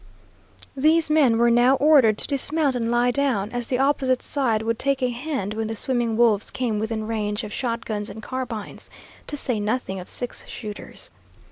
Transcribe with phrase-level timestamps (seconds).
[0.75, 4.79] These men were now ordered to dismount and lie down, as the opposite side would
[4.79, 8.89] take a hand when the swimming wolves came within range of shotguns and carbines,
[9.27, 11.11] to say nothing of six shooters.